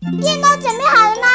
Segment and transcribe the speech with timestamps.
[0.00, 1.28] 电脑准备好了吗？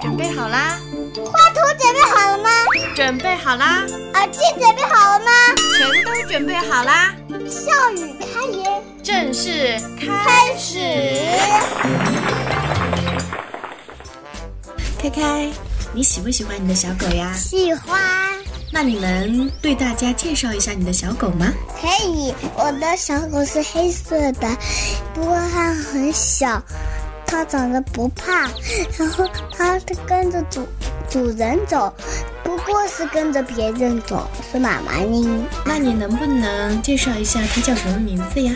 [0.00, 0.78] 准备好啦。
[1.14, 2.50] 画图准备好了吗？
[2.94, 3.84] 准备好啦。
[4.14, 5.30] 耳机准备好了吗？
[5.78, 7.14] 全都准备好啦。
[7.46, 10.78] 笑语开言，正式开始。
[14.98, 15.50] 开开，
[15.92, 17.32] 你喜不喜欢你的小狗呀？
[17.34, 18.00] 喜欢。
[18.72, 21.52] 那你能对大家介绍一下你的小狗吗？
[21.80, 24.48] 可以，我的小狗是黑色的，
[25.14, 26.60] 不过它很小，
[27.26, 28.48] 它长得不怕，
[28.98, 30.66] 然后它跟着主
[31.08, 31.92] 主人走，
[32.42, 35.46] 不过是跟着别人走，是妈妈呢。
[35.64, 38.54] 那你能不能介绍一下它叫什么名字呀？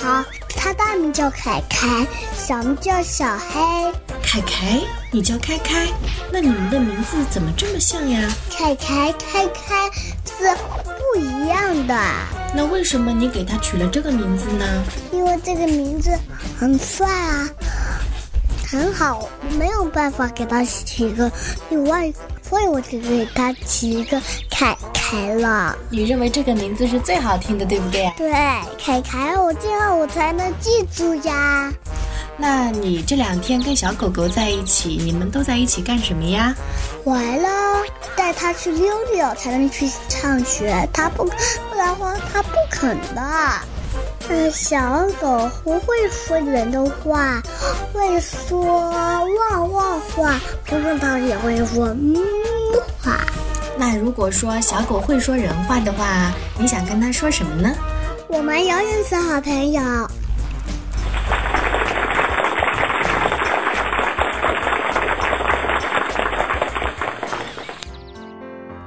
[0.00, 3.92] 好，它大名叫凯凯，小名叫小黑。
[4.22, 5.86] 凯凯，你叫开开，
[6.30, 8.28] 那你们的名字怎么这么像呀？
[8.50, 9.88] 凯凯，开开
[10.26, 10.54] 是
[10.84, 11.94] 不一样的。
[12.54, 14.64] 那为什么你给它取了这个名字呢？
[15.12, 16.10] 因为这个名字
[16.58, 17.48] 很帅啊，
[18.70, 19.26] 很好，
[19.58, 21.32] 没有办法给它起一个
[21.70, 22.12] 另外，
[22.46, 24.20] 所以我就给它起一个
[24.50, 25.74] 凯凯了。
[25.88, 28.12] 你认为这个名字是最好听的，对不对啊？
[28.18, 28.30] 对，
[28.78, 31.72] 凯凯，我这样我才能记住呀。
[32.36, 36.54] 那你这两天跟小狗狗在一起，你们都在一起干什么呀？
[37.04, 37.48] 完了，
[38.14, 40.86] 带它去溜溜，才能去上学。
[40.92, 43.22] 它不，不然的话它不肯的。
[44.30, 47.42] 嗯，小狗不会说人的话，
[47.92, 52.14] 会说汪汪话，不过它也会说嗯
[53.00, 53.18] 话。
[53.78, 57.70] 那如果说小狗会说人话的话，你想跟它说什么呢？
[58.28, 59.82] 我们永远是好朋友。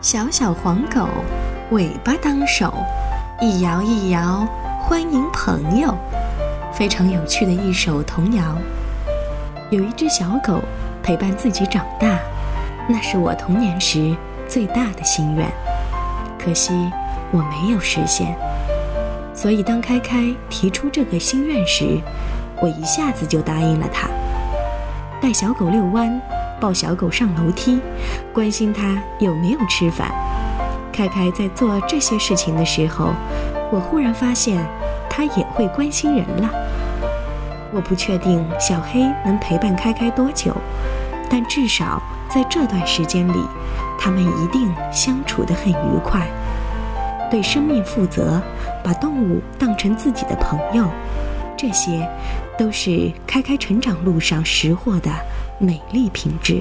[0.01, 1.07] 小小黄狗，
[1.71, 2.73] 尾巴当手，
[3.39, 4.45] 一摇一摇，
[4.91, 5.97] 欢迎朋友。
[6.73, 8.57] 非常有趣的一首童谣。
[9.69, 10.61] 有一只小狗
[11.01, 12.19] 陪伴自己长大，
[12.89, 14.13] 那是我童年时
[14.49, 15.49] 最大的心愿。
[16.37, 16.73] 可惜
[17.31, 18.35] 我没有实现。
[19.33, 21.97] 所以当开开提出这个心愿时，
[22.61, 24.09] 我一下子就答应了他。
[25.21, 26.21] 带小狗遛弯。
[26.59, 27.79] 抱小狗上楼梯，
[28.33, 30.11] 关心它有没有吃饭。
[30.93, 33.13] 开开在做这些事情的时候，
[33.71, 34.63] 我忽然发现，
[35.09, 36.49] 它也会关心人了。
[37.73, 40.53] 我不确定小黑能陪伴开开多久，
[41.29, 43.45] 但至少在这段时间里，
[43.97, 46.27] 他们一定相处得很愉快。
[47.29, 48.41] 对生命负责，
[48.83, 50.85] 把动物当成自己的朋友，
[51.55, 52.05] 这些，
[52.57, 55.09] 都是开开成长路上识获的。
[55.57, 56.59] 美丽品质。